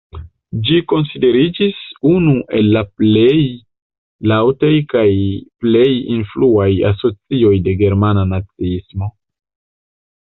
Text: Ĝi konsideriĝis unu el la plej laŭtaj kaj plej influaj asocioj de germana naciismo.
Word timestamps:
Ĝi 0.67 0.77
konsideriĝis 0.93 1.81
unu 2.11 2.33
el 2.59 2.71
la 2.77 2.83
plej 3.01 3.35
laŭtaj 4.33 4.73
kaj 4.95 5.05
plej 5.65 5.87
influaj 6.17 6.69
asocioj 6.93 7.55
de 7.69 7.79
germana 7.85 8.27
naciismo. 8.35 9.15